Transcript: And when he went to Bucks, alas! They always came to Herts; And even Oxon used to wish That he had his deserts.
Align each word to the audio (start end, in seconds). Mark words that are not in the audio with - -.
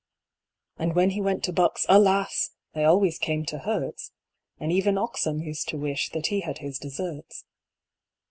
And 0.79 0.95
when 0.95 1.11
he 1.11 1.21
went 1.21 1.43
to 1.43 1.53
Bucks, 1.53 1.85
alas! 1.87 2.53
They 2.73 2.83
always 2.83 3.19
came 3.19 3.45
to 3.45 3.59
Herts; 3.59 4.11
And 4.59 4.71
even 4.71 4.97
Oxon 4.97 5.41
used 5.41 5.69
to 5.69 5.77
wish 5.77 6.09
That 6.09 6.25
he 6.25 6.39
had 6.39 6.57
his 6.57 6.79
deserts. 6.79 7.45